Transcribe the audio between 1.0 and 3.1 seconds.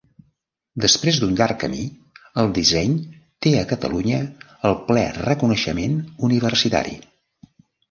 d'un llarg camí el disseny